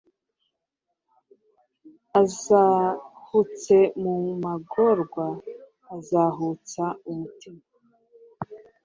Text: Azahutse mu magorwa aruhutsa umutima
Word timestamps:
Azahutse 2.21 3.75
mu 4.01 4.13
magorwa 4.43 5.25
aruhutsa 5.93 6.85
umutima 7.11 7.63